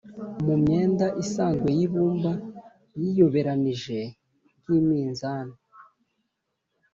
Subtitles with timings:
[0.45, 2.31] mu myenda isanzwe y'ibumba
[2.99, 3.99] yiyoberanije
[4.61, 5.55] nk'iminzani,